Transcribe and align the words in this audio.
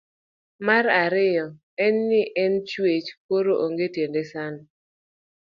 Mar 0.67 0.85
ariyo 1.03 1.45
en 1.85 1.95
ni 2.09 2.21
en 2.43 2.53
chwech 2.69 3.07
koro 3.27 3.53
onge 3.65 3.87
tiende 3.93 4.21
sando 4.31 4.63